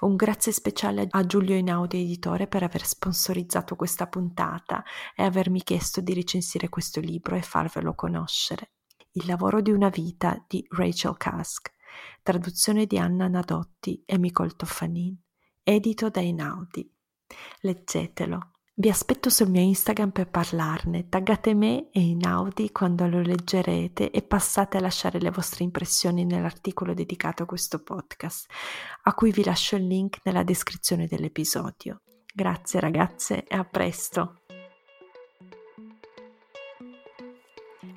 Un 0.00 0.14
grazie 0.14 0.52
speciale 0.52 1.06
a 1.08 1.24
Giulio 1.24 1.56
Inaudi 1.56 2.02
Editore 2.02 2.46
per 2.46 2.62
aver 2.62 2.84
sponsorizzato 2.84 3.74
questa 3.74 4.06
puntata 4.06 4.84
e 5.14 5.22
avermi 5.22 5.62
chiesto 5.62 6.02
di 6.02 6.12
recensire 6.12 6.68
questo 6.68 7.00
libro 7.00 7.36
e 7.36 7.42
farvelo 7.42 7.94
conoscere. 7.94 8.72
Il 9.12 9.24
lavoro 9.26 9.62
di 9.62 9.70
una 9.70 9.88
vita 9.88 10.44
di 10.46 10.62
Rachel 10.68 11.16
Kask 11.16 11.74
traduzione 12.22 12.86
di 12.86 12.98
Anna 12.98 13.28
Nadotti 13.28 14.02
e 14.04 14.18
Micol 14.18 14.56
Toffanin, 14.56 15.16
edito 15.62 16.08
da 16.10 16.20
Inaudi. 16.20 16.90
Leggetelo. 17.60 18.50
Vi 18.78 18.90
aspetto 18.90 19.30
sul 19.30 19.48
mio 19.48 19.62
Instagram 19.62 20.10
per 20.10 20.28
parlarne, 20.28 21.08
taggate 21.08 21.54
me 21.54 21.88
e 21.90 22.00
Inaudi 22.00 22.72
quando 22.72 23.06
lo 23.08 23.22
leggerete 23.22 24.10
e 24.10 24.20
passate 24.20 24.76
a 24.76 24.80
lasciare 24.80 25.18
le 25.18 25.30
vostre 25.30 25.64
impressioni 25.64 26.26
nell'articolo 26.26 26.92
dedicato 26.92 27.44
a 27.44 27.46
questo 27.46 27.82
podcast, 27.82 28.46
a 29.04 29.14
cui 29.14 29.32
vi 29.32 29.44
lascio 29.44 29.76
il 29.76 29.86
link 29.86 30.18
nella 30.24 30.42
descrizione 30.42 31.06
dell'episodio. 31.06 32.02
Grazie 32.34 32.80
ragazze 32.80 33.44
e 33.44 33.56
a 33.56 33.64
presto! 33.64 34.45